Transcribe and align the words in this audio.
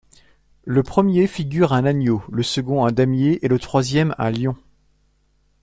Le 0.65 0.81
premier 0.81 1.27
figure 1.27 1.73
un 1.73 1.85
agneau, 1.85 2.23
le 2.31 2.41
second 2.41 2.83
un 2.83 2.91
damier 2.91 3.37
et 3.45 3.47
le 3.47 3.59
troisième 3.59 4.15
un 4.17 4.31
lion. 4.31 4.55